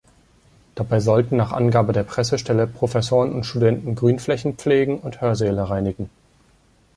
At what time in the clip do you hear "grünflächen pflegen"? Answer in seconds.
3.93-4.97